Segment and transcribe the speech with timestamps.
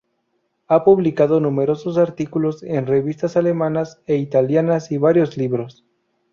[0.65, 5.85] Ha publicado numerosos artículos en revistas alemanas e italianas y varios libros.